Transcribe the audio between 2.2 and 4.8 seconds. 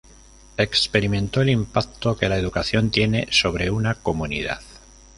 la educación tiene sobre una comunidad.